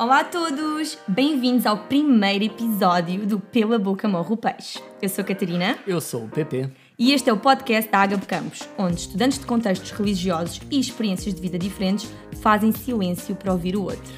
[0.00, 0.96] Olá a todos!
[1.06, 4.82] Bem-vindos ao primeiro episódio do Pela Boca Morro Peixe.
[5.02, 5.78] Eu sou a Catarina.
[5.86, 6.70] Eu sou o PP.
[6.98, 11.34] E este é o podcast da Ágape Campos, onde estudantes de contextos religiosos e experiências
[11.34, 12.10] de vida diferentes
[12.40, 14.10] fazem silêncio para ouvir o outro.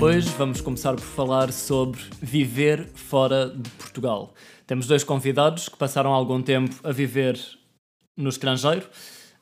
[0.00, 4.32] Hoje vamos começar por falar sobre viver fora de Portugal.
[4.66, 7.38] Temos dois convidados que passaram algum tempo a viver
[8.16, 8.88] no estrangeiro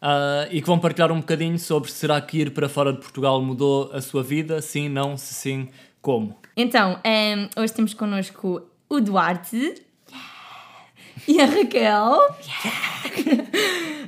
[0.02, 3.40] uh, e que vão partilhar um bocadinho sobre será que ir para fora de Portugal
[3.42, 4.60] mudou a sua vida?
[4.60, 5.68] Sim, não, se sim,
[6.00, 6.36] como?
[6.56, 9.82] Então, um, ehm, hoje temos connosco o Duarte
[11.28, 12.18] e a Raquel.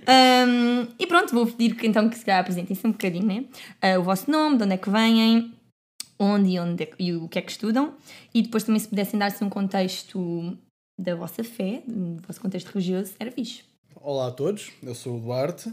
[0.09, 3.45] um, ehm, e pronto, vou pedir que então que se apresentem-se um bocadinho, né?
[3.97, 5.53] Uh, o vosso nome, de onde é que vêm,
[6.19, 7.95] onde e, onde é, e o que é que estudam,
[8.35, 10.57] e depois também se pudessem dar-se um contexto
[10.99, 13.72] da vossa fé, do vosso contexto religioso, era fixe.
[14.05, 15.73] Olá a todos, eu sou o Duarte,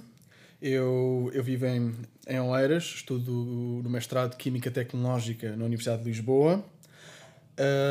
[0.62, 1.96] eu, eu vivo em,
[2.28, 3.32] em Oeiras, estudo
[3.84, 6.64] no mestrado de Química Tecnológica na Universidade de Lisboa.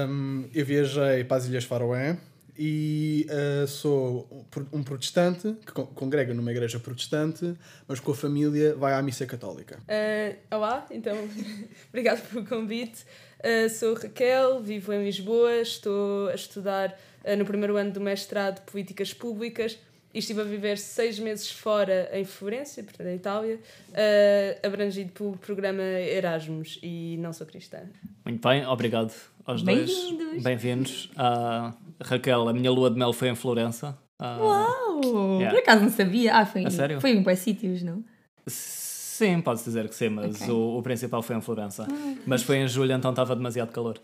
[0.08, 2.16] Um, eu viajei para as Ilhas Faroé
[2.56, 7.56] e uh, sou um protestante que congrega numa igreja protestante,
[7.88, 9.80] mas com a família vai à missa católica.
[9.88, 11.16] Uh, olá, então,
[11.90, 13.04] obrigado pelo convite.
[13.40, 16.96] Uh, sou Raquel, vivo em Lisboa, estou a estudar
[17.36, 19.76] no primeiro ano do mestrado de Políticas Públicas
[20.18, 23.54] e estive a viver seis meses fora em Florença, portanto, na Itália,
[23.90, 27.78] uh, abrangido pelo programa Erasmus e não sou cristã.
[28.24, 29.14] Muito bem, obrigado
[29.46, 29.88] aos dois.
[29.88, 30.42] Bem-vindos!
[30.42, 31.10] Bem-vindos.
[31.12, 33.96] Uh, Raquel, a minha lua de mel foi em Florença.
[34.18, 35.38] Uh, Uau!
[35.38, 35.50] Yeah.
[35.50, 36.34] Por acaso não sabia.
[36.34, 37.00] Ah, foi, a sério?
[37.00, 38.02] foi em quais sítios, não?
[38.48, 40.50] Sim, pode-se dizer que sim, mas okay.
[40.52, 41.86] o, o, principal foi em Florença.
[41.88, 44.00] Ah, mas foi em julho, então estava demasiado calor.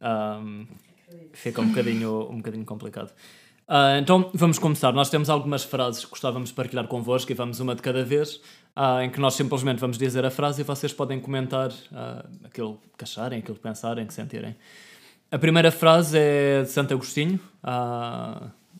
[0.00, 0.66] Um,
[1.32, 3.12] fica um bocadinho, um bocadinho complicado.
[3.68, 4.92] Uh, então vamos começar.
[4.92, 8.36] Nós temos algumas frases que gostávamos de partilhar convosco e vamos uma de cada vez,
[8.76, 12.80] uh, em que nós simplesmente vamos dizer a frase e vocês podem comentar uh, aquilo
[12.98, 14.56] que acharem, aquilo que pensarem, que sentirem.
[15.30, 17.40] A primeira frase é de Santo Agostinho,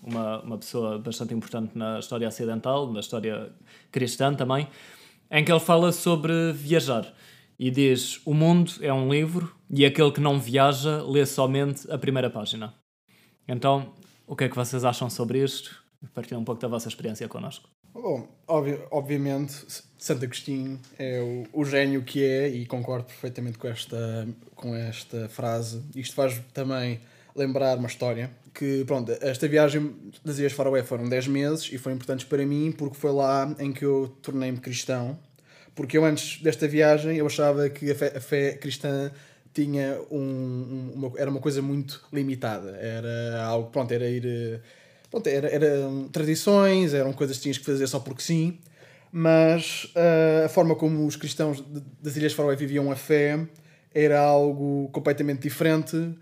[0.02, 3.50] uma, uma pessoa bastante importante na história ocidental, na história
[3.90, 4.68] cristã também,
[5.30, 7.10] em que ele fala sobre viajar
[7.58, 11.96] e diz: O mundo é um livro e aquele que não viaja lê somente a
[11.96, 12.74] primeira página.
[13.48, 13.94] Então,
[14.32, 15.84] o que é que vocês acham sobre isto?
[16.14, 17.68] Partilhem um pouco da vossa experiência connosco.
[17.92, 19.52] Bom, obvi obviamente,
[19.98, 25.28] Santo Agostinho é o, o, gênio que é e concordo perfeitamente com esta, com esta
[25.28, 25.82] frase.
[25.94, 26.98] Isto faz também
[27.36, 29.94] lembrar uma história que, pronto, esta viagem
[30.24, 33.70] das Ilhas Faroé foram 10 meses e foram importantes para mim porque foi lá em
[33.70, 35.18] que eu tornei-me cristão.
[35.74, 39.12] Porque eu antes desta viagem eu achava que a fé, a fé cristã
[39.52, 42.70] tinha um, uma, era uma coisa muito limitada.
[42.76, 44.24] Era algo, pronto, era ir.
[44.26, 44.60] Eh,
[45.10, 48.58] pronto, era, eram tradições, eram coisas que tinhas que fazer só porque sim,
[49.10, 51.62] mas uh, a forma como os cristãos
[52.00, 53.46] das Ilhas Faroé viviam a fé
[53.94, 56.14] era algo completamente diferente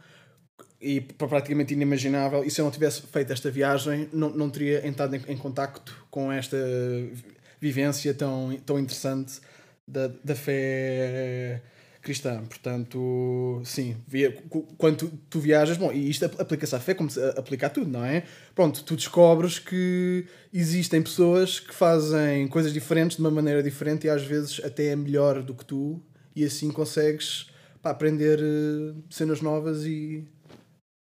[0.81, 2.43] e praticamente inimaginável.
[2.43, 6.07] E se eu não tivesse feito esta viagem, não, não teria entrado em, em contacto
[6.11, 6.57] com esta
[7.61, 9.41] vivência tão, tão interessante
[9.87, 11.63] da, da fé
[12.01, 12.43] cristã.
[12.45, 14.33] Portanto, sim, via,
[14.77, 17.91] quando tu, tu, viajas, bom, e isto aplica-se à fé como se aplica a tudo,
[17.91, 18.25] não é?
[18.55, 24.11] Pronto, tu descobres que existem pessoas que fazem coisas diferentes de uma maneira diferente e
[24.11, 26.03] às vezes até é melhor do que tu,
[26.35, 27.51] e assim consegues
[27.83, 30.27] pá, aprender uh, cenas novas e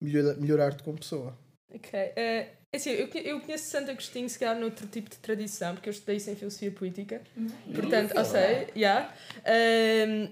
[0.00, 1.36] melhor, melhorar-te como pessoa.
[1.72, 2.00] Ok.
[2.00, 2.64] Uh...
[2.74, 6.16] Assim, eu, eu conheço Santo Agostinho, se calhar, noutro tipo de tradição, porque eu estudei
[6.16, 7.22] isso em filosofia política.
[7.72, 8.74] Portanto, eu sei, já.
[8.74, 9.14] Yeah.
[9.46, 10.28] Um,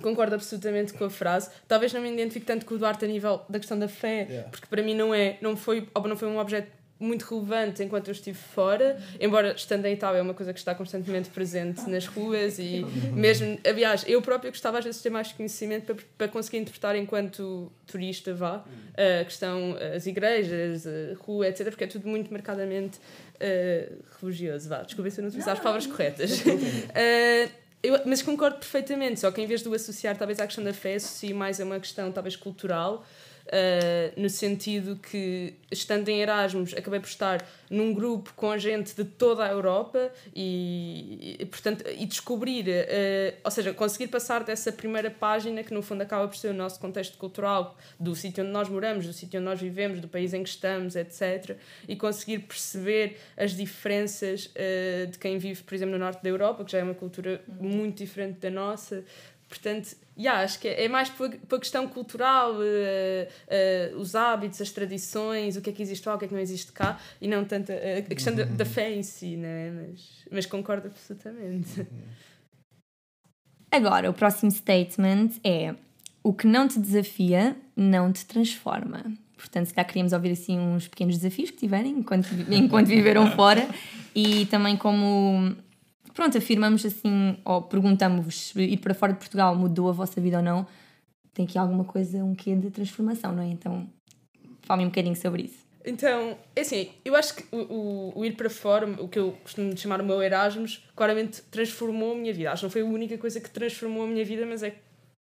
[0.00, 1.50] Concordo absolutamente com a frase.
[1.66, 4.48] Talvez não me identifique tanto com o Duarte a nível da questão da fé, yeah.
[4.50, 8.12] porque para mim não é, não foi, não foi um objeto muito relevante enquanto eu
[8.12, 12.58] estive fora, embora estando em Itália é uma coisa que está constantemente presente nas ruas
[12.58, 16.58] e mesmo, aliás, eu própria gostava às vezes de ter mais conhecimento para, para conseguir
[16.58, 18.64] interpretar enquanto turista, vá,
[19.20, 24.82] a questão, as igrejas, a rua, etc, porque é tudo muito marcadamente uh, religioso, vá,
[24.82, 26.40] desculpa se eu não utilizar as palavras corretas.
[26.40, 27.50] uh,
[27.82, 30.74] Eu, mas concordo perfeitamente, só que em vez de o associar talvez à questão da
[30.74, 33.04] fé, associo mais a uma questão talvez cultural
[33.48, 39.04] uh, no sentido que, estando em Erasmus, acabei por estar num grupo com gente de
[39.04, 45.10] toda a Europa e, e portanto, e descobrir, uh, ou seja, conseguir passar dessa primeira
[45.10, 48.68] página, que no fundo acaba por ser o nosso contexto cultural, do sítio onde nós
[48.68, 51.56] moramos, do sítio onde nós vivemos, do país em que estamos, etc.,
[51.86, 56.64] e conseguir perceber as diferenças uh, de quem vive, por exemplo, no norte da Europa,
[56.64, 59.04] que já é uma cultura muito diferente da nossa.
[59.48, 64.60] Portanto, yeah, acho que é, é mais pela, pela questão cultural, uh, uh, os hábitos,
[64.60, 67.00] as tradições, o que é que existe lá, o que é que não existe cá,
[67.20, 69.70] e não tanto a, a questão da, da, fé em si, né?
[69.70, 71.86] mas, mas concordo absolutamente.
[73.70, 75.74] Agora, o próximo statement é:
[76.22, 79.04] o que não te desafia não te transforma.
[79.36, 83.68] Portanto, se calhar queríamos ouvir assim uns pequenos desafios que tiverem enquanto, enquanto viveram fora
[84.14, 85.54] e também como
[86.18, 90.38] pronto, afirmamos assim, ou perguntamos-vos se ir para fora de Portugal mudou a vossa vida
[90.38, 90.66] ou não,
[91.32, 93.46] tem aqui alguma coisa, um quê de transformação, não é?
[93.46, 93.88] Então,
[94.62, 95.64] fale um bocadinho sobre isso.
[95.86, 99.30] Então, é assim, eu acho que o, o, o, ir para fora, o que eu
[99.44, 102.50] costumo chamar o meu Erasmus, claramente transformou a minha vida.
[102.50, 104.74] Acho que não foi a única coisa que transformou a minha vida, mas é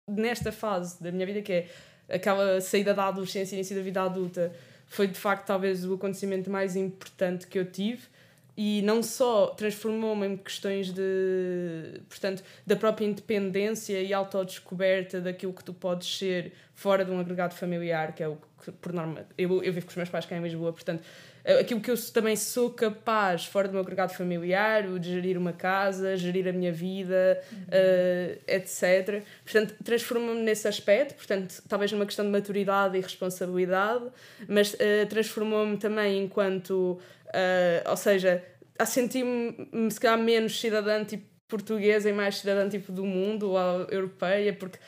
[0.07, 1.69] nesta fase da minha vida, que é
[2.07, 4.53] aquela saída da adolescência e início da vida adulta,
[4.87, 8.12] foi de facto talvez o acontecimento mais importante que eu tive
[8.57, 15.65] e não só transformou-me em questões de portanto da própria independência e autodescoberta daquilo que
[15.65, 19.63] tu podes ser fora de um agregado familiar que é o que por norma eu,
[19.63, 21.03] eu vivo com os meus pais cá em Lisboa portanto
[21.45, 25.53] aquilo que eu também sou capaz fora do meu agregado familiar o de gerir uma
[25.53, 27.59] casa gerir a minha vida uhum.
[27.59, 34.05] uh, eh, etc portanto transforma-me nesse aspecto portanto talvez numa questão de maturidade e responsabilidade
[34.49, 37.01] mas uh, transformou-me também enquanto
[37.33, 38.45] Uh, ou seja,
[38.79, 43.87] a sentir-me se calhar menos cidadã tipo portuguesa e mais cidadã tipo do mundo ou
[43.91, 44.79] europeia, porque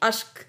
[0.00, 0.46] acho que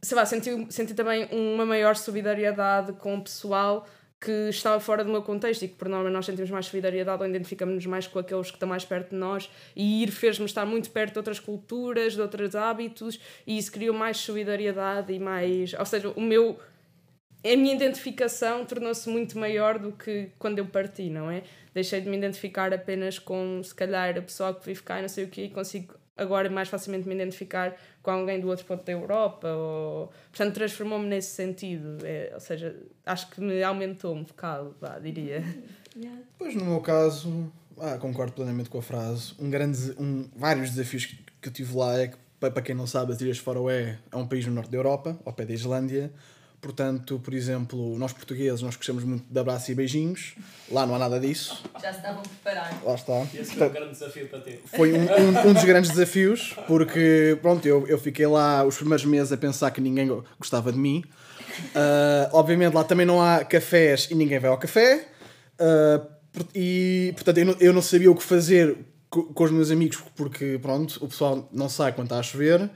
[0.00, 3.86] sei lá, senti, senti também uma maior solidariedade com o pessoal
[4.20, 7.28] que estava fora do meu contexto e que por norma nós sentimos mais solidariedade ou
[7.28, 10.90] identificamos-nos mais com aqueles que estão mais perto de nós e ir fez-me estar muito
[10.90, 15.86] perto de outras culturas, de outros hábitos e isso criou mais solidariedade e mais, ou
[15.86, 16.58] seja, o meu
[17.44, 21.44] a minha identificação tornou-se muito maior do que quando eu parti, não é?
[21.72, 25.08] Deixei de me identificar apenas com, se calhar, a pessoa que vive cá e não
[25.08, 27.76] sei o quê, e consigo agora mais facilmente me identificar
[28.08, 29.48] com alguém do outro ponto da Europa.
[29.48, 30.10] Ou...
[30.30, 31.98] Portanto, transformou-me nesse sentido.
[32.02, 32.74] É, ou seja,
[33.04, 35.44] acho que me aumentou um bocado, vá, diria.
[35.96, 36.20] Yeah.
[36.38, 39.34] Pois, no meu caso, ah, concordo plenamente com a frase.
[39.36, 42.86] Um grande, um, vários desafios que, que eu tive lá é que, para quem não
[42.86, 46.12] sabe, as Ilhas Faroé é um país no norte da Europa, ao pé da Islândia
[46.60, 50.34] Portanto, por exemplo, nós portugueses, nós gostamos muito de abraços e beijinhos.
[50.70, 51.62] Lá não há nada disso.
[51.80, 52.82] Já se estavam preparados.
[52.84, 53.26] Lá está.
[53.32, 54.60] Esse foi um grande desafio para ti.
[54.66, 59.04] Foi um, um, um, dos grandes desafios, porque, pronto, eu, eu fiquei lá os primeiros
[59.04, 61.04] meses a pensar que ninguém gostava de mim.
[61.68, 65.06] Uh, obviamente, lá também não há cafés e ninguém vai ao café.
[65.60, 66.06] Uh,
[66.52, 68.76] e, portanto, eu não, eu não sabia o que fazer
[69.08, 72.68] com, com os meus amigos, porque, pronto, o pessoal não sai quando está a chover.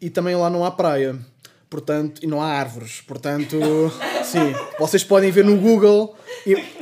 [0.00, 1.18] E também lá não há praia
[1.68, 3.00] portanto, e não há árvores.
[3.00, 3.58] Portanto,
[4.24, 6.16] sim, vocês podem ver no Google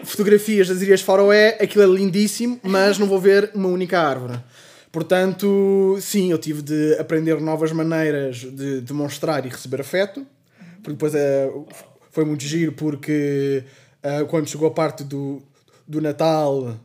[0.04, 4.38] fotografias das Ilhas Faroé, aquilo é lindíssimo, mas não vou ver uma única árvore.
[4.92, 10.24] Portanto, sim, eu tive de aprender novas maneiras de demonstrar e receber afeto.
[10.76, 11.50] Porque depois é,
[12.12, 13.64] foi muito giro, porque
[14.04, 15.42] uh, quando chegou a parte do,
[15.86, 16.76] do Natal uh,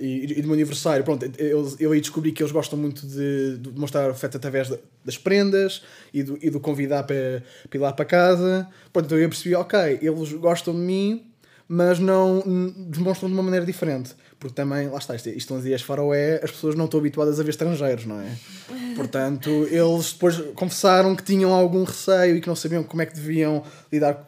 [0.00, 3.58] e, e, do meu aniversário, pronto, eu, eu aí descobri que eles gostam muito de,
[3.58, 5.82] de mostrar afeto através de, das prendas
[6.12, 8.68] e do, e do convidar para, para ir lá para casa.
[8.92, 11.26] Pronto, então eu percebi, ok, eles gostam de mim,
[11.66, 12.40] mas não
[12.88, 14.14] demonstram de uma maneira diferente.
[14.38, 17.42] Porque também, lá está, isto, isto são dias faroé, as pessoas não estão habituadas a
[17.42, 18.36] ver estrangeiros, não é?
[18.94, 23.14] Portanto, eles depois confessaram que tinham algum receio e que não sabiam como é que
[23.14, 24.24] deviam lidar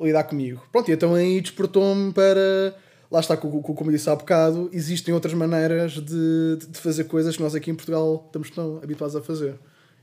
[0.00, 0.62] lidar comigo.
[0.70, 2.74] Pronto, e então aí despertou-me para.
[3.10, 7.54] Lá está, como disse há bocado, existem outras maneiras de, de fazer coisas que nós
[7.54, 9.54] aqui em Portugal estamos tão habituados a fazer.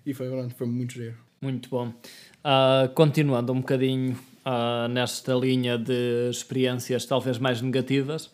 [0.06, 1.16] E foi, pronto, foi muito giro.
[1.42, 1.90] Muito bom.
[1.90, 8.28] Uh, continuando um bocadinho uh, nesta linha de experiências talvez mais negativas,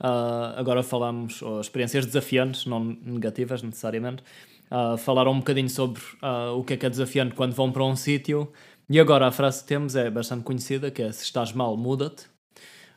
[0.00, 4.22] uh, agora falamos, ou experiências desafiantes, não negativas necessariamente,
[4.98, 6.02] falaram um bocadinho sobre
[6.56, 8.50] o que é que é desafiante quando vão para um sítio
[8.88, 12.26] e agora a frase que temos é bastante conhecida, que é se estás mal, muda-te.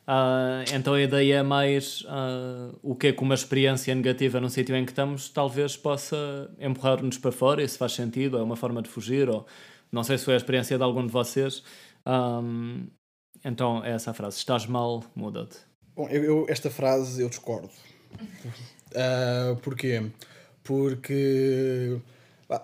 [0.06, 4.50] Uh, então a ideia é mais uh, o que é que uma experiência negativa no
[4.50, 8.82] sítio em que estamos talvez possa empurrar-nos para fora, se faz sentido, é uma forma
[8.82, 9.46] de fugir, ou
[9.92, 11.62] não sei se foi a experiência de algum de vocês.
[12.06, 12.88] Um,
[13.44, 15.58] então é essa a frase: estás mal, muda-te.
[15.94, 17.70] Bom, eu, eu, esta frase eu discordo.
[18.92, 20.10] Uh, porquê?
[20.64, 22.00] Porque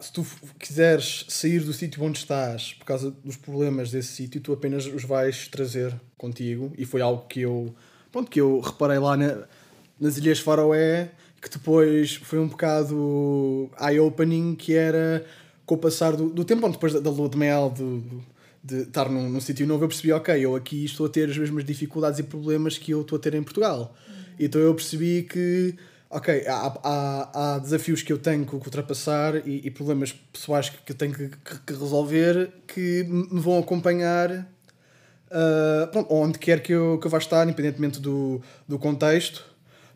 [0.00, 0.26] se tu
[0.58, 5.04] quiseres sair do sítio onde estás por causa dos problemas desse sítio, tu apenas os
[5.04, 6.72] vais trazer contigo.
[6.76, 7.74] E foi algo que eu,
[8.10, 9.44] pronto, que eu reparei lá na,
[10.00, 15.24] nas Ilhas Faroé, que depois foi um bocado eye-opening, que era
[15.64, 18.24] com o passar do, do tempo, depois da, da lua de mel, do,
[18.62, 21.38] de estar num, num sítio novo, eu percebi, ok, eu aqui estou a ter as
[21.38, 23.94] mesmas dificuldades e problemas que eu estou a ter em Portugal.
[24.08, 24.14] Uhum.
[24.40, 25.76] Então eu percebi que
[26.16, 30.90] ok, há, há, há, desafios que eu tenho que ultrapassar e, e problemas pessoais que,
[30.90, 36.72] eu tenho que, que, que, resolver que me vão acompanhar uh, pronto, onde quer que
[36.72, 39.44] eu, que eu vá estar, independentemente do, do contexto.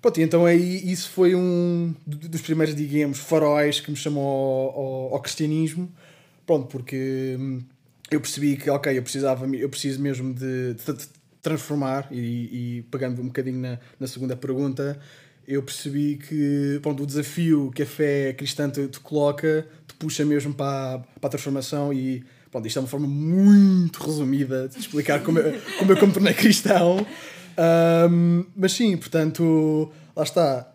[0.03, 4.79] Pronto, e então aí isso foi um dos primeiros, digamos, faróis que me chamou ao,
[4.79, 5.91] ao, ao cristianismo.
[6.45, 7.63] Pronto, porque hum,
[8.11, 11.09] eu percebi que, ok, eu, precisava, eu preciso mesmo de, de, de
[11.41, 12.19] transformar, e,
[12.79, 14.99] e, pegando um bocadinho na, na segunda pergunta,
[15.51, 20.25] eu percebi que pronto, o desafio que a fé cristã te, te coloca te puxa
[20.25, 25.21] mesmo para, para a transformação e pronto, isto é uma forma muito resumida de explicar
[25.23, 27.05] como eu, como eu me tornei cristão.
[28.09, 30.73] Um, mas sim, portanto, lá está.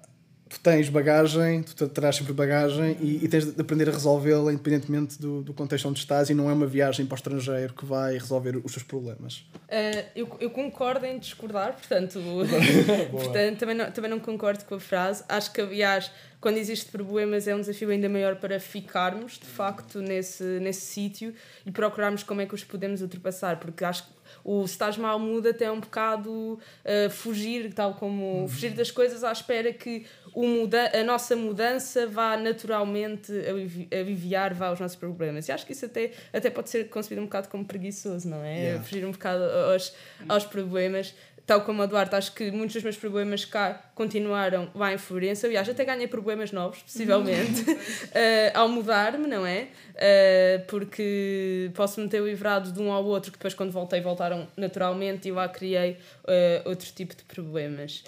[0.48, 5.20] Tu tens bagagem, tu terás sempre bagagem e, e tens de aprender a resolvê-la independentemente
[5.20, 8.14] do, do contexto onde estás e não é uma viagem para o estrangeiro que vai
[8.14, 9.38] resolver os teus problemas.
[9.56, 12.20] Uh, eu, eu concordo em discordar, portanto,
[13.12, 15.24] portanto também, não, também não concordo com a frase.
[15.28, 20.00] Acho que, aliás, quando existe problemas é um desafio ainda maior para ficarmos, de facto,
[20.00, 21.34] nesse, nesse sítio
[21.66, 24.10] e procurarmos como é que os podemos ultrapassar, porque acho que
[24.46, 28.48] o se estás mal muda até um bocado uh, fugir, tal como uhum.
[28.48, 33.32] fugir das coisas à espera que o muda a nossa mudança vá naturalmente
[33.92, 35.48] aliviar vá os nossos problemas.
[35.48, 38.56] E acho que isso até, até pode ser concebido um bocado como preguiçoso, não é?
[38.56, 38.84] Yeah.
[38.84, 39.96] Fugir um bocado aos,
[40.30, 44.94] aos problemas tal como a Duarte, acho que muitos dos meus problemas cá continuaram lá
[44.94, 45.46] em Florença.
[45.46, 47.78] Aliás, até ganhei problemas novos, possivelmente, uh,
[48.54, 49.68] ao mudar-me, não é?
[49.94, 55.28] Uh, porque posso-me ter livrado de um ao outro, que depois, quando voltei, voltaram naturalmente
[55.28, 55.92] e lá criei
[56.24, 58.04] uh, outro tipo de problemas.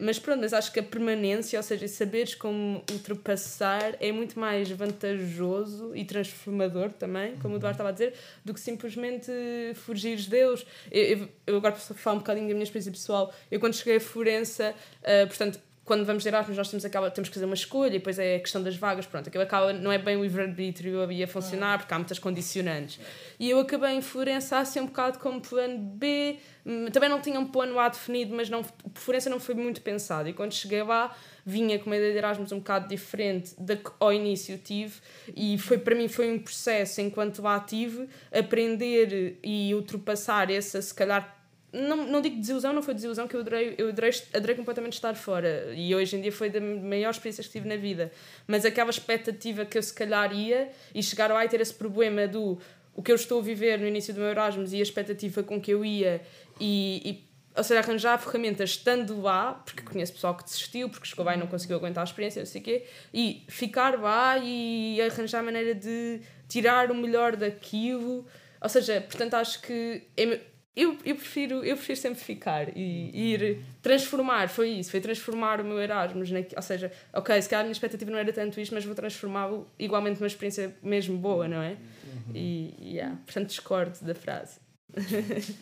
[0.00, 4.68] Mas pronto, mas acho que a permanência, ou seja, saberes como ultrapassar é muito mais
[4.70, 9.30] vantajoso e transformador também, como o Eduardo estava a dizer, do que simplesmente
[9.74, 10.66] fugires Deus.
[10.90, 13.32] Eu, eu, eu agora posso falar um bocadinho da minha experiência pessoal.
[13.50, 17.30] Eu quando cheguei a Florença, uh, portanto, quando vamos de Erasmus nós temos, aquela, temos
[17.30, 19.90] que fazer uma escolha e depois é a questão das vagas, pronto, aquilo acaba, não
[19.90, 23.00] é bem o livre-arbítrio a funcionar porque há muitas condicionantes.
[23.40, 27.40] E eu acabei em Florença assim um bocado como plano B, hum, também não tinha
[27.40, 30.28] um plano A definido, mas não, Florença não foi muito pensado.
[30.28, 33.90] E quando cheguei lá, vinha com uma ideia de Erasmus um bocado diferente da que
[33.98, 35.00] ao início tive
[35.34, 40.92] e foi para mim foi um processo enquanto lá tive aprender e ultrapassar essa se
[40.92, 41.37] calhar
[41.72, 45.14] não, não digo desilusão, não foi desilusão que eu adorei, eu adorei, adorei completamente estar
[45.14, 48.10] fora e hoje em dia foi da maior experiência que tive na vida.
[48.46, 52.26] Mas aquela expectativa que eu se calhar ia e chegar lá e ter esse problema
[52.26, 52.58] do
[52.94, 55.60] o que eu estou a viver no início do meu Erasmus e a expectativa com
[55.60, 56.20] que eu ia
[56.58, 61.24] e, e ou seja, arranjar ferramentas estando lá, porque conheço pessoal que desistiu, porque chegou
[61.24, 65.00] lá e não conseguiu aguentar a experiência, não sei o quê, e ficar lá e
[65.02, 68.24] arranjar maneira de tirar o melhor daquilo.
[68.60, 70.40] Ou seja, portanto, acho que é
[70.78, 75.60] eu, eu, prefiro, eu prefiro sempre ficar e, e ir transformar, foi isso, foi transformar
[75.60, 78.60] o meu Erasmus, na, ou seja, ok, se calhar a minha expectativa não era tanto
[78.60, 81.70] isto, mas vou transformá-lo igualmente numa experiência mesmo boa, não é?
[81.70, 82.32] Uhum.
[82.32, 84.60] E, yeah, portanto discordo da frase.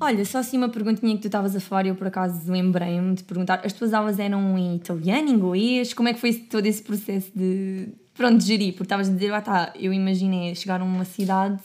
[0.00, 3.14] Olha, só assim uma perguntinha que tu estavas a falar e eu por acaso lembrei-me
[3.14, 6.82] de perguntar, as tuas aulas eram em italiano, inglês, como é que foi todo esse
[6.82, 8.72] processo de, pronto, de gerir?
[8.72, 11.60] Porque estavas a dizer, ah tá, eu imaginei chegar a uma cidade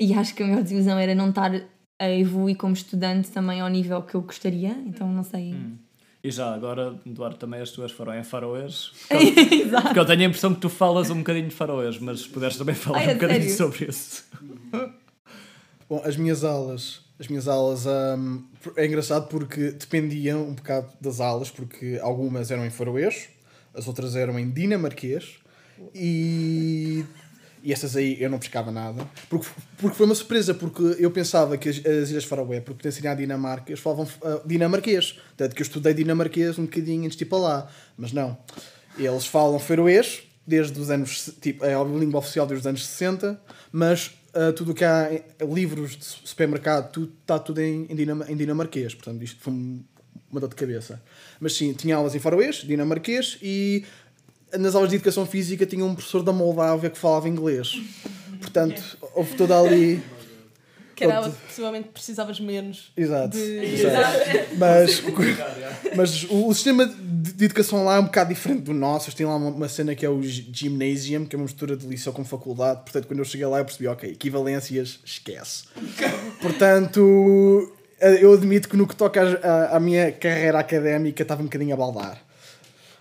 [0.00, 1.52] e acho que a maior desilusão era não estar
[2.02, 5.54] a evoluir como estudante também ao nível que eu gostaria, então não sei.
[5.54, 5.76] Hum.
[6.24, 8.90] E já agora, Eduardo, também as tuas foram em faroês.
[9.08, 9.84] Exato.
[9.84, 12.74] Porque eu tenho a impressão que tu falas um bocadinho de faroês, mas puderes também
[12.74, 13.56] falar Ai, um bocadinho sério?
[13.56, 14.24] sobre isso.
[15.88, 18.42] Bom, as minhas aulas, as minhas aulas um,
[18.76, 23.28] é engraçado porque dependiam um bocado das aulas, porque algumas eram em faroês,
[23.72, 25.36] as outras eram em dinamarquês
[25.94, 27.04] e
[27.62, 29.06] e essas aí eu não pescava nada.
[29.28, 29.46] Porque,
[29.78, 33.14] porque foi uma surpresa, porque eu pensava que as, as Ilhas Faroé, por pertencerem à
[33.14, 35.18] Dinamarca, eles falavam uh, dinamarquês.
[35.36, 37.70] Tanto que eu estudei dinamarquês um bocadinho antes de ir para lá.
[37.96, 38.36] Mas não.
[38.98, 41.30] Eles falam feroês desde os anos.
[41.40, 43.40] Tipo, é a língua oficial desde os anos 60,
[43.70, 45.08] mas uh, tudo o que há
[45.40, 48.94] livros de supermercado, tudo, está tudo em, em, em dinamarquês.
[48.94, 49.52] Portanto, isto foi
[50.32, 51.00] uma dor de cabeça.
[51.38, 53.84] Mas sim, tinha aulas em faroês, dinamarquês e
[54.58, 57.80] nas aulas de educação física tinha um professor da Moldávia que falava inglês.
[58.40, 60.02] Portanto, houve toda ali.
[60.94, 62.92] Que era que possivelmente precisavas menos.
[62.96, 63.36] Exato.
[63.36, 63.42] De...
[63.42, 64.18] Exato.
[64.58, 65.02] Mas,
[65.96, 69.06] mas o, sistema de educação lá é um bocado diferente do nosso.
[69.06, 71.86] Eles têm lá uma, uma, cena que é o Gymnasium, que é uma mistura de
[71.86, 72.82] liceu com faculdade.
[72.82, 75.64] Portanto, quando eu cheguei lá, eu percebi, ok, equivalências, esquece.
[76.40, 77.72] Portanto,
[78.20, 79.40] eu admito que no que toca
[79.70, 82.22] à minha carreira académica estava um bocadinho a baldar.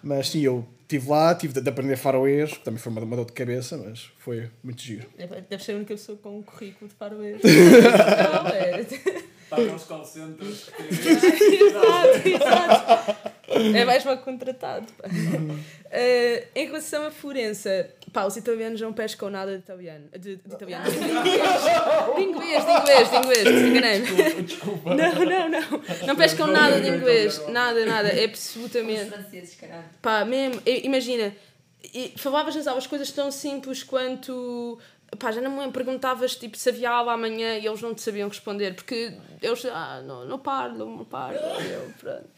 [0.01, 3.25] Mas sim, eu estive lá, tive de, aprender faroês, que também foi uma, uma dor
[3.25, 5.07] de cabeça, mas foi muito giro.
[5.49, 7.41] Deve ser a única pessoa com um currículo de faroês.
[7.43, 8.81] não, é.
[8.81, 10.69] Está nos call centers.
[10.79, 13.30] exato, exato.
[13.75, 14.87] É mais mal contratado.
[14.93, 15.07] pá.
[15.89, 20.05] Eh, em relação a Florença, pá, os italianos não pescam nada de italiano.
[20.11, 20.85] De, de italiano.
[22.15, 24.41] De inglês, de inglês, de inglês, desenganei-me.
[24.43, 24.95] Desculpa.
[24.95, 25.81] Não, não, não.
[26.07, 27.41] Não pescam nada de inglês.
[27.49, 28.09] Nada, nada.
[28.09, 29.05] É absolutamente.
[29.09, 29.83] franceses, caralho.
[30.01, 31.33] Pá, mesmo, imagina,
[31.83, 34.79] e falavas nas aulas coisas tão simples quanto.
[35.19, 38.29] Pá, já não me perguntavas tipo, se havia aula amanhã e eles não te sabiam
[38.29, 42.29] responder, porque eles, ah, não, não parlo, não parlo, e eu, pronto.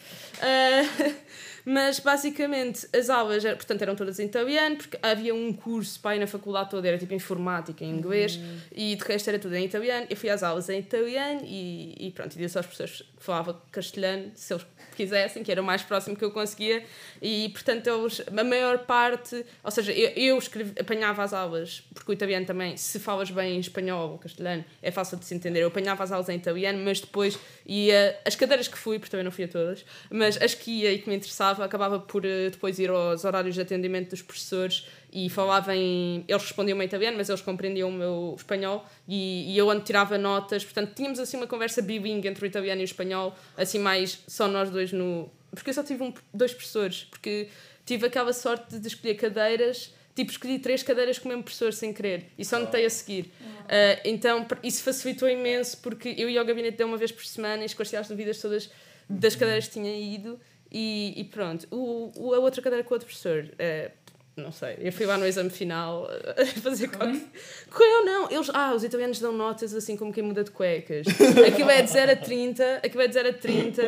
[0.42, 1.14] Ah,
[1.66, 6.12] mas basicamente as aulas, eram- portanto, eram todas em italiano, porque havia um curso pá,
[6.12, 8.40] aí na faculdade toda, era tipo informática em inglês,
[8.74, 10.08] e de resto era tudo em italiano.
[10.10, 13.60] Eu fui às aulas em italiano e, e pronto, e disse aos professores que falavam
[13.72, 14.66] castelhano, se eles
[14.96, 16.84] quisessem, que era o mais próximo que eu conseguia,
[17.22, 22.12] e portanto eles, a maior parte, ou seja, eu, eu escrevi, apanhava as aulas, porque
[22.12, 25.62] o italiano também, se falas bem em espanhol ou castelhano, é fácil de se entender.
[25.62, 29.24] Eu apanhava as aulas em italiano, mas depois ia, as cadeiras que fui, porque também
[29.24, 31.16] não fui a todas, mas as que ia e que me
[31.54, 36.26] interessava, acabava por eh, depois ir aos horários de atendimento dos professores e falava em.
[36.28, 40.18] Eles respondiam em italiano, mas eles compreendiam o meu espanhol e, e eu onde tirava
[40.18, 40.64] notas.
[40.64, 44.48] Portanto, tínhamos assim uma conversa bilingue entre o italiano e o espanhol, assim mais só
[44.48, 45.30] nós dois no.
[45.52, 47.48] Porque eu só tive um, dois professores, porque
[47.86, 49.94] tive aquela sorte de escolher cadeiras.
[50.16, 53.32] Tipo, escolhi três cadeiras com o mesmo professor sem querer e só notei a seguir.
[53.68, 57.64] Ah, então, isso facilitou imenso porque eu ia ao gabinete dele uma vez por semana
[57.64, 58.70] e esclarecia as dúvidas todas
[59.10, 60.40] das cadeiras que tinha ido
[60.74, 61.68] e, e pronto.
[61.70, 63.92] O, o, a outra cadeira com o outro professor, eh,
[64.36, 67.22] não sei, eu fui lá no exame final a fazer qualquer...
[67.70, 71.06] Correu não, eles, ah, os italianos dão notas assim como quem muda de cuecas.
[71.48, 73.82] Aquilo é de 0 a 30, aquilo é de 0 a 30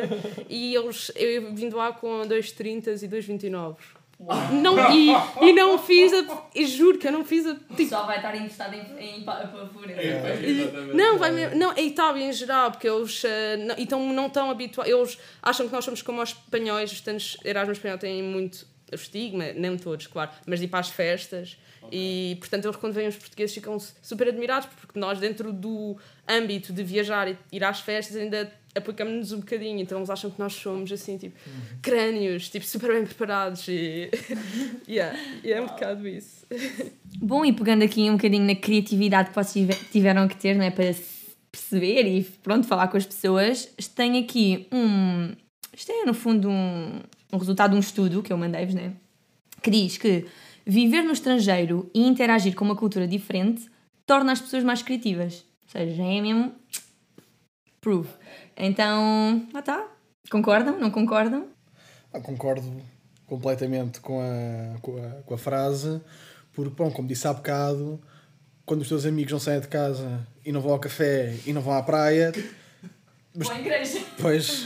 [0.48, 3.95] e eles, eu vindo lá com 2 30 e 2 29.
[4.50, 5.10] Não, e,
[5.42, 8.34] e não fiz a, e juro que eu não fiz a tipo, Só vai estar
[8.34, 10.92] interessado em, em pa- pa- Florença.
[10.94, 11.56] não, vai mesmo.
[11.58, 14.90] Não, a Itália em geral, porque eles eh, não, então não estão habituados.
[14.92, 19.52] Eles acham que nós somos como os espanhóis, os estudantes Erasmus espanhol têm muito estigma,
[19.52, 21.56] nem todos, claro, mas de ir para as festas.
[21.90, 25.96] E portanto, eles quando veem os portugueses ficam super admirados, porque nós, dentro do
[26.28, 29.80] âmbito de viajar e ir às festas, ainda aplicamos-nos um bocadinho.
[29.80, 31.36] Então, eles acham que nós somos assim, tipo,
[31.80, 33.66] crânios, tipo, super bem preparados.
[33.68, 34.10] E,
[34.88, 36.44] yeah, e é um bocado isso.
[37.18, 40.64] Bom, e pegando aqui um bocadinho na criatividade que vocês tive- tiveram que ter, não
[40.64, 40.70] é?
[40.70, 40.94] Para
[41.50, 45.32] perceber e pronto, falar com as pessoas, tenho aqui um.
[45.74, 47.00] Isto é, no fundo, um,
[47.32, 48.94] um resultado de um estudo que eu mandei-vos, né?
[49.62, 50.26] Que diz que
[50.64, 53.68] viver no estrangeiro e interagir com uma cultura diferente
[54.06, 55.44] torna as pessoas mais criativas.
[55.64, 56.52] Ou seja, é mesmo.
[57.80, 58.08] Proof.
[58.56, 59.86] Então, lá está.
[60.30, 60.78] Concordam?
[60.78, 61.48] Não concordam?
[62.12, 62.82] Ah, concordo
[63.26, 66.00] completamente com a, com a, com a frase,
[66.52, 68.00] porque, bom, como disse há bocado,
[68.64, 71.60] quando os teus amigos não saem de casa e não vão ao café e não
[71.60, 72.32] vão à praia,
[73.36, 74.00] Boa igreja.
[74.20, 74.64] Pois.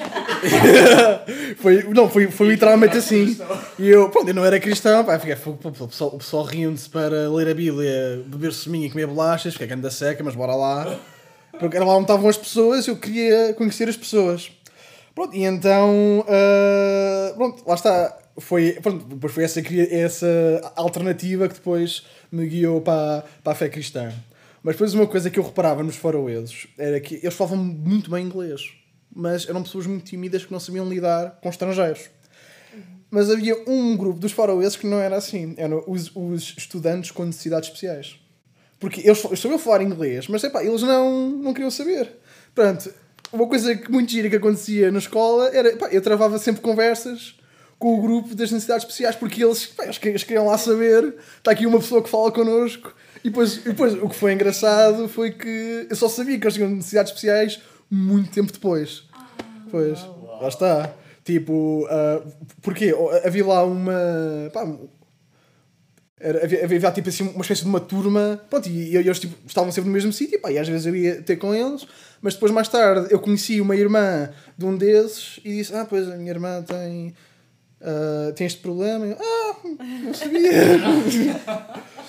[1.58, 3.36] foi, não, foi, foi literalmente assim.
[3.78, 6.88] E eu, pronto, eu não era cristão, pá, fiquei, pô, o pessoal, o pessoal riam-se
[6.88, 10.54] para ler a Bíblia, beber suminho e comer bolachas, fiquei grande da seca, mas bora
[10.54, 10.98] lá.
[11.58, 14.52] Porque era lá onde estavam as pessoas, eu queria conhecer as pessoas.
[15.14, 18.16] Pronto, e então, ah, pronto, lá está.
[18.38, 23.68] Foi, pronto, depois foi essa, essa alternativa que depois me guiou para, para a fé
[23.68, 24.12] cristã.
[24.62, 28.24] Mas depois uma coisa que eu reparava nos faroeses era que eles falavam muito bem
[28.26, 28.60] inglês,
[29.14, 32.10] mas eram pessoas muito tímidas que não sabiam lidar com estrangeiros.
[33.10, 37.24] Mas havia um grupo dos faroeses que não era assim, eram os, os estudantes com
[37.24, 38.20] necessidades especiais.
[38.78, 42.18] Porque eles, eles sabiam falar inglês, mas epá, eles não, não queriam saber.
[42.54, 42.92] Portanto,
[43.32, 47.34] uma coisa que muito gira que acontecia na escola era, epá, eu travava sempre conversas
[47.78, 51.66] com o grupo das necessidades especiais, porque eles, queriam- eles queriam lá saber, está aqui
[51.66, 52.94] uma pessoa que fala connosco,
[53.24, 56.54] e depois, e depois o que foi engraçado foi que eu só sabia que eles
[56.54, 59.04] tinham necessidades especiais muito tempo depois.
[59.70, 60.00] Pois,
[60.40, 60.94] lá está.
[61.24, 61.86] Tipo,
[62.62, 62.94] porquê?
[63.24, 63.92] Havia lá uma.
[64.52, 64.66] pá,
[66.20, 69.34] era, havia, havia, tipo assim uma espécie de uma turma, pronto, e, e eles tipo,
[69.46, 71.86] estavam sempre no mesmo sítio, e às vezes eu ia ter com eles,
[72.20, 76.06] mas depois mais tarde eu conheci uma irmã de um desses e disse: Ah, pois
[76.08, 77.14] a minha irmã tem,
[77.80, 79.06] ah, tem este problema.
[79.06, 79.56] Eu, ah,
[80.04, 80.50] não sabia.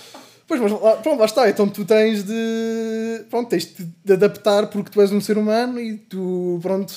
[0.52, 3.26] pois, mas lá, pronto, lá está, então tu tens de.
[3.30, 6.94] Pronto, tens de, adaptar porque tu és um ser humano e tu, pronto,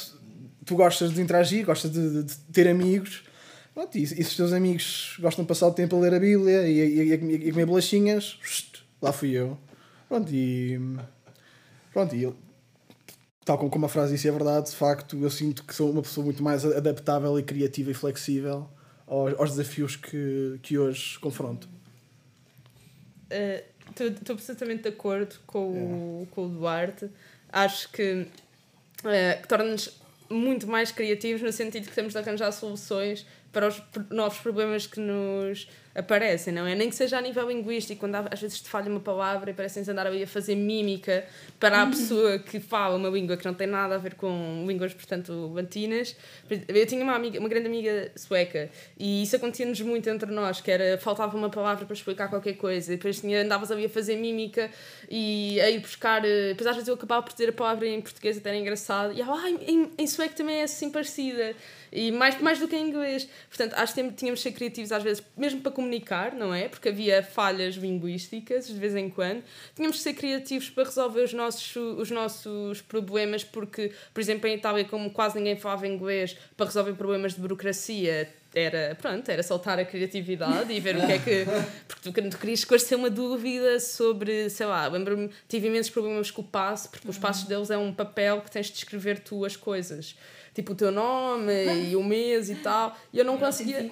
[0.64, 3.22] tu gostas de interagir, gostas de, de- ter amigos.
[3.72, 6.18] Pronto, e, e se os teus amigos gostam de passar o tempo a ler a
[6.18, 8.38] Bíblia e, e, e, a comer- bolachinhas,
[9.00, 9.56] lá fui eu.
[10.08, 10.80] Pronto, e.
[11.92, 12.34] Pronto, e eu,
[13.44, 16.24] tal como a frase disse, é verdade, de facto, eu sinto que sou uma pessoa
[16.24, 18.68] muito mais adaptável e criativa e flexível
[19.06, 21.68] aos, aos desafios que, que hoje confronto.
[23.90, 27.10] Estou absolutamente de acordo com, o, com o Duarte.
[27.52, 28.26] Acho que,
[29.04, 33.80] eh, que torna-nos muito mais criativos no sentido que temos de arranjar soluções para os
[34.10, 36.74] novos problemas que nos aparecem, não é?
[36.74, 39.84] Nem que seja a nível linguístico, quando às vezes te falha uma palavra e parecem
[39.88, 41.24] andar ali a fazer mímica
[41.60, 44.92] para a pessoa que fala uma língua que não tem nada a ver com línguas,
[44.92, 46.16] portanto, latinas.
[46.66, 50.70] Eu tinha uma, amiga, uma grande amiga sueca e isso acontecia-nos muito entre nós, que
[50.70, 54.16] era, faltava uma palavra para explicar qualquer coisa e depois tinha, andavas ali a fazer
[54.16, 54.68] mímica
[55.08, 58.00] e a ir buscar, eh, depois às vezes eu acabava por dizer a palavra em
[58.00, 61.54] português até era engraçado e ela, ah, em, em sueco também é assim parecida
[61.94, 63.28] e mais, mais do que em inglês.
[63.48, 66.68] Portanto, acho que tínhamos de ser criativos às vezes, mesmo para comunicar, não é?
[66.68, 69.44] Porque havia falhas linguísticas de vez em quando.
[69.76, 74.56] Tínhamos de ser criativos para resolver os nossos, os nossos problemas, porque, por exemplo, em
[74.56, 79.78] Itália, como quase ninguém falava inglês, para resolver problemas de burocracia, era, pronto, era soltar
[79.78, 81.44] a criatividade e ver o que é que.
[81.88, 86.44] Porque tu, querias esclarecer uma dúvida sobre, sei lá, lembro-me, tive imensos problemas com o
[86.44, 90.16] passo, porque os passos deles é um papel que tens de escrever tu as coisas
[90.54, 91.52] tipo o teu nome
[91.90, 92.96] e o mês e tal.
[93.12, 93.90] E eu não conseguia.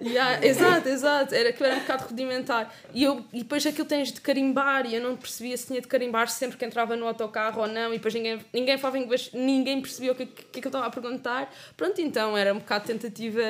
[0.00, 1.34] Yeah, exato, exato.
[1.34, 2.72] Era que era um bocado rudimentar.
[2.94, 5.88] E, eu, e depois aquilo tens de carimbar e eu não percebia se tinha de
[5.88, 7.92] carimbar sempre que entrava no autocarro ou não.
[7.92, 10.90] E depois ninguém, ninguém falava inglês, ninguém percebia o que, que, que eu estava a
[10.90, 11.52] perguntar.
[11.76, 13.42] Pronto, então era um bocado tentativa,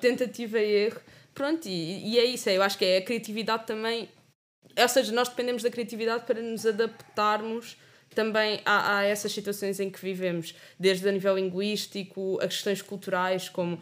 [0.00, 1.00] tentativa e erro.
[1.32, 2.48] Pronto, e, e é isso.
[2.48, 4.08] É, eu acho que é a criatividade também.
[4.76, 7.76] Ou seja, nós dependemos da criatividade para nos adaptarmos
[8.14, 13.48] também há, há essas situações em que vivemos, desde a nível linguístico, as questões culturais,
[13.48, 13.78] como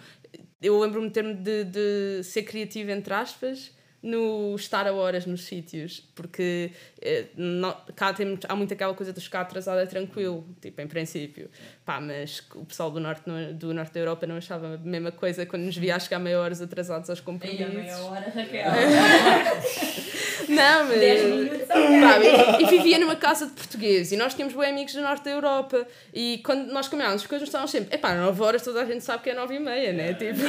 [0.61, 6.01] eu lembro-me de, de, de ser criativa, entre aspas, no estar a horas nos sítios,
[6.15, 10.81] porque eh, não, cá tem, há muito aquela coisa de ficar atrasado é tranquilo, tipo,
[10.81, 11.51] em princípio.
[11.85, 13.23] Pá, mas o pessoal do norte,
[13.55, 16.39] do norte da Europa não achava a mesma coisa quando nos via a chegar meia
[16.39, 17.61] horas atrasados aos compromissos.
[17.61, 18.71] E a meia hora, Raquel.
[20.49, 21.01] não, mas...
[21.01, 21.69] 10 minutos.
[21.69, 25.25] Pá, e, e vivia numa casa de português e nós tínhamos bem amigos do norte
[25.25, 28.85] da Europa e quando nós combinávamos as coisas estavam sempre, epá, 9 horas toda a
[28.85, 30.15] gente sabe que é 9 e meia, né?
[30.15, 30.41] Tipo,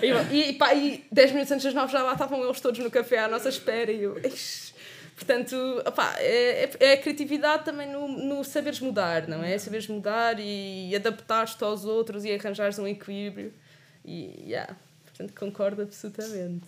[0.32, 2.90] e, e, pá, e 10 minutos antes das 9 já lá estavam eles todos no
[2.90, 4.20] café à nossa espera e eu...
[5.16, 9.56] Portanto, opá, é, é, é a criatividade também no, no saberes mudar, não é?
[9.56, 13.50] Saberes mudar e adaptar-te aos outros e arranjares um equilíbrio.
[14.04, 16.66] E, yeah, portanto, concordo absolutamente.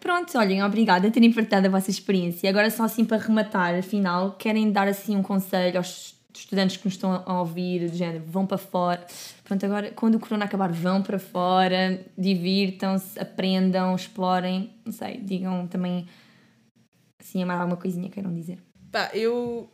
[0.00, 2.48] Pronto, olhem, obrigada por terem partilhado a vossa experiência.
[2.48, 6.94] Agora, só assim para rematar, afinal, querem dar assim um conselho aos estudantes que nos
[6.94, 9.06] estão a ouvir, do género, vão para fora.
[9.44, 15.66] Pronto, agora, quando o corona acabar, vão para fora, divirtam-se, aprendam, explorem, não sei, digam
[15.66, 16.06] também
[17.22, 18.58] Assim, mais alguma coisinha queiram dizer?
[18.90, 19.70] Pá, eu,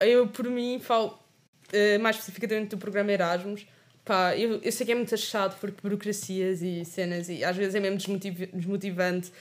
[0.00, 3.66] eu por mim falo uh, mais especificamente do programa Erasmus.
[4.06, 7.74] Pá, eu, eu sei que é muito chato porque burocracias e cenas e às vezes
[7.74, 9.32] é mesmo desmotiv desmotivante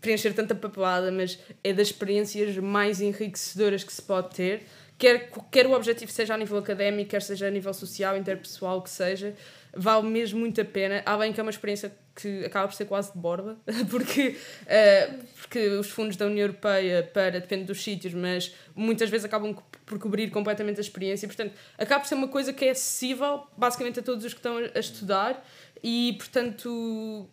[0.00, 4.62] preencher tanta papelada, mas é das experiências mais enriquecedoras que se pode ter.
[4.96, 8.90] Quer, quer o objetivo seja a nível académico, quer seja a nível social, interpessoal, que
[8.90, 9.34] seja,
[9.74, 11.02] vale mesmo muito a pena.
[11.04, 13.56] Além que é uma experiência que acaba por ser quase de borda,
[13.90, 19.24] porque, uh, porque os fundos da União Europeia, para, depende dos sítios, mas muitas vezes
[19.24, 21.26] acabam por cobrir completamente a experiência.
[21.26, 24.58] Portanto, acaba por ser uma coisa que é acessível basicamente a todos os que estão
[24.58, 25.44] a estudar
[25.82, 27.28] e, portanto,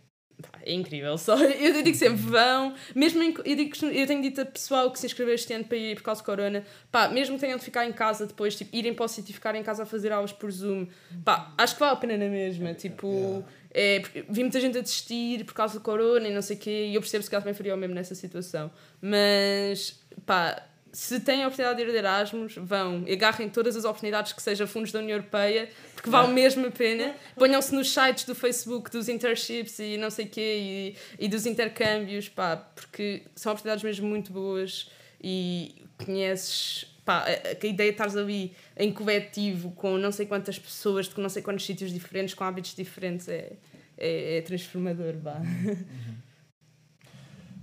[0.63, 1.17] é incrível.
[1.17, 2.73] Só, eu digo sempre, vão.
[2.95, 5.77] Mesmo em, eu, digo, eu tenho dito a pessoal que se inscreveu este ano para
[5.77, 8.75] ir por causa do corona, pá, mesmo que tenham de ficar em casa depois, tipo,
[8.75, 10.87] irem para o sítio e ficarem em casa a fazer aulas por Zoom,
[11.23, 12.73] pá, acho que vale a pena na mesma.
[12.73, 13.45] Tipo, yeah.
[13.71, 16.87] é, vi muita gente a desistir por causa do corona e não sei o quê,
[16.87, 18.71] e eu percebo que ela também faria o mesmo nessa situação.
[19.01, 23.85] Mas, pá, se têm a oportunidade de ir de Erasmus, vão e agarrem todas as
[23.85, 27.15] oportunidades que sejam fundos da União Europeia, porque vale mesmo a pena.
[27.35, 31.45] Ponham-se nos sites do Facebook dos internships e não sei o quê, e, e dos
[31.45, 34.89] intercâmbios, pá, porque são oportunidades mesmo muito boas
[35.23, 36.87] e conheces.
[37.05, 41.19] Pá, a, a ideia de estares ali em coletivo com não sei quantas pessoas, de
[41.19, 43.53] não sei quantos sítios diferentes, com hábitos diferentes, é,
[43.97, 45.15] é, é transformador.
[45.23, 45.37] Pá.
[45.39, 46.17] Uhum.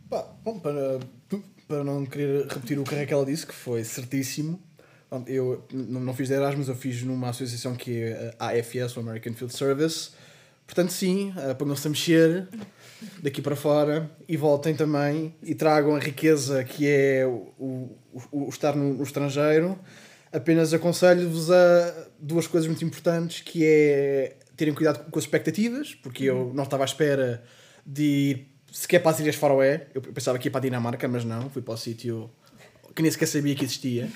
[0.09, 0.99] Pá, bom, para
[1.69, 4.61] para não querer repetir o que a Raquel disse, que foi certíssimo.
[5.27, 9.35] Eu não fiz de Erasmus, eu fiz numa associação que é a AFS, o American
[9.35, 10.11] Field Service.
[10.67, 12.49] Portanto, sim, ponham-se a mexer
[13.23, 17.97] daqui para fora e voltem também e tragam a riqueza que é o, o,
[18.33, 19.79] o estar no, no, estrangeiro.
[20.31, 26.25] Apenas aconselho-vos a duas coisas muito importantes, que é terem cuidado com as expectativas, porque
[26.25, 27.43] eu não estava à espera
[27.87, 29.87] de ir sequer para as Ilhas Faroé.
[29.95, 32.31] Eu pensava que ia para a Dinamarca, mas não, fui para o sítio
[32.95, 34.09] que nem sequer sabia que existia.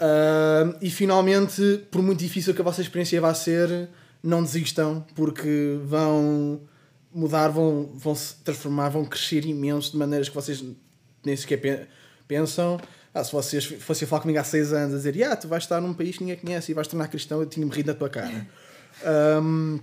[0.00, 3.90] Uh, e finalmente, por muito difícil que a vossa experiência vá ser,
[4.22, 6.62] não desistam, porque vão
[7.12, 10.64] mudar, vão, vão se transformar, vão crescer imenso de maneiras que vocês
[11.24, 11.88] nem sequer
[12.26, 12.80] pensam.
[13.12, 15.80] Ah, se vocês fossem falar comigo há seis anos a dizer, ah, tu vais estar
[15.80, 18.46] num país que ninguém conhece e vais tornar cristão, eu tinha-me rido na tua cara.
[19.02, 19.78] Um,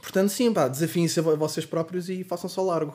[0.00, 2.94] Portanto, sim, pá, desafiem-se a vocês próprios e façam só largo.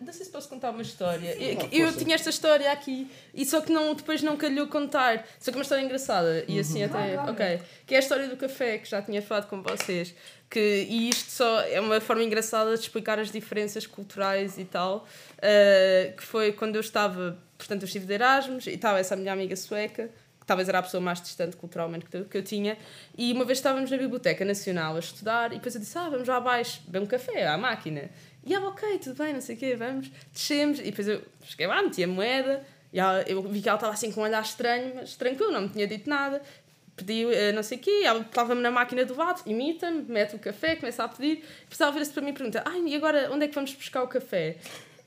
[0.00, 1.30] Não sei se posso contar uma história.
[1.40, 1.98] Eu, Ah, eu força.
[2.04, 5.26] tinha esta história aqui e só que não, depois não calhou contar.
[5.38, 7.18] Só que é uma história engraçada e assim até.
[7.20, 7.60] Ok.
[7.86, 10.14] Que é a história do café que já tinha falado com vocês.
[10.50, 15.06] Que, e isto só é uma forma engraçada de explicar as diferenças culturais e tal.
[15.38, 17.38] uh, que foi quando eu estava.
[17.56, 20.10] Portanto, eu estive de Erasmus e estava essa minha amiga sueca.
[20.40, 22.76] Que talvez era a pessoa mais distante culturalmente que eu, que eu tinha,
[23.16, 26.26] e uma vez estávamos na Biblioteca Nacional a estudar, e depois eu disse: Ah, vamos
[26.26, 28.10] lá abaixo, beber um café à máquina.
[28.44, 30.78] E ela, ok, tudo bem, não sei o quê, vamos, descemos.
[30.78, 33.92] E depois eu cheguei lá, meti a moeda, e ela, eu vi que ela estava
[33.92, 36.42] assim com um olhar estranho, mas tranquilo, não me tinha dito nada.
[36.96, 40.38] Pedi eh, não sei o quê, ela estava-me na máquina do lado, imita-me, mete o
[40.38, 41.44] café, começa a pedir.
[41.62, 44.02] Depois ela vira-se para mim e pergunta: Ai, e agora onde é que vamos buscar
[44.02, 44.56] o café?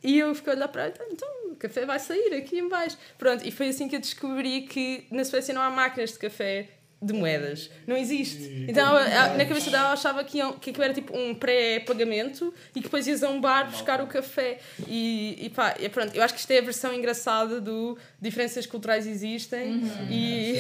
[0.03, 2.97] E eu fiquei a olhar para ela, então o café vai sair aqui em baixo.
[3.17, 6.69] Pronto, e foi assim que eu descobri que na Suécia não há máquinas de café
[7.03, 7.69] de moedas.
[7.85, 8.65] Não existe.
[8.67, 8.93] Então,
[9.37, 12.83] na cabeça dela, ela achava que, iam, que aquilo era tipo um pré-pagamento e que
[12.83, 14.59] depois ias a um bar buscar o café.
[14.87, 18.65] E, e pá, e pronto, eu acho que isto é a versão engraçada do diferenças
[18.65, 19.81] culturais existem.
[20.09, 20.55] E,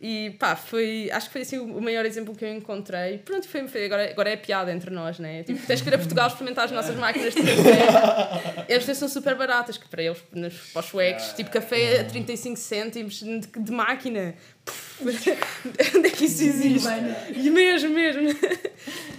[0.00, 3.18] e pá, foi, acho que foi assim o maior exemplo que eu encontrei.
[3.18, 5.42] Pronto, foi, foi- agora, agora é piada entre nós, né?
[5.42, 8.64] Tipo, tens que ir a Portugal experimentar as nossas máquinas de café.
[8.68, 12.56] Eles são super baratas, que para eles, nos, para os suecos, tipo café a 35
[12.56, 14.34] cêntimos de, de máquina.
[14.64, 15.02] Puf,
[15.96, 16.88] Onde é que isso existe?
[17.34, 18.22] E mesmo, mesmo.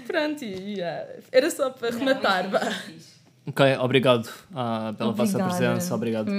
[0.07, 2.45] Pronto, e, e, ah, era só para rematar.
[3.45, 5.57] Ok, obrigado ah, pela vossa Obrigada.
[5.57, 6.31] presença, obrigado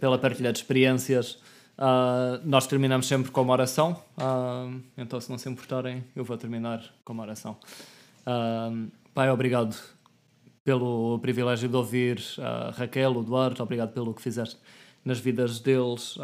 [0.00, 1.38] pela partilha de experiências.
[1.78, 6.36] Ah, nós terminamos sempre com uma oração, ah, então se não se importarem, eu vou
[6.36, 7.58] terminar com uma oração.
[8.24, 8.70] Ah,
[9.12, 9.76] pai, obrigado
[10.64, 12.20] pelo privilégio de ouvir
[12.74, 14.58] Raquel, o Duarte, obrigado pelo que fizeste
[15.04, 16.18] nas vidas deles,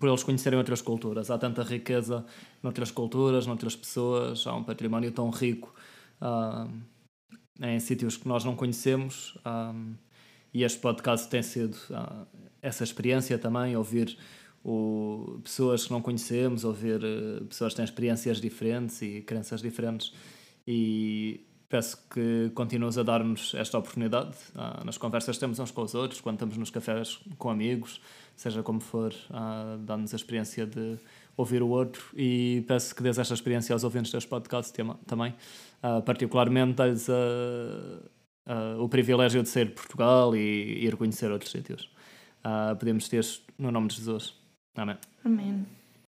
[0.00, 1.30] por eles conhecerem outras culturas.
[1.30, 2.26] Há tanta riqueza
[2.60, 5.72] noutras culturas, noutras pessoas, há um património tão rico
[7.60, 9.38] em sítios que nós não conhecemos.
[9.44, 9.74] ah,
[10.52, 12.26] e este podcast tem sido ah,
[12.62, 14.16] essa experiência também, ouvir
[14.64, 20.12] o, pessoas que não conhecemos, ouvir eh, pessoas que têm experiências diferentes e crenças diferentes.
[20.66, 25.82] E peço que continues a dar-nos esta oportunidade ah, nas conversas que temos uns com
[25.82, 28.00] os outros, quando estamos nos cafés com amigos,
[28.36, 30.96] seja como for, ah, dá-nos a experiência de
[31.36, 34.72] ouvir o outro e peço que dês esta experiência aos ouvintes deste podcast
[35.06, 35.34] também,
[35.82, 37.14] Ah, particularmente dá-lhes a-
[38.46, 41.88] a- o privilégio de ser Portugal e ir conhecer outros sítios.
[42.42, 43.24] Ah, podemos ter
[43.58, 44.34] no nome de Jesus.
[44.76, 44.96] Amém.
[45.24, 45.66] Amém.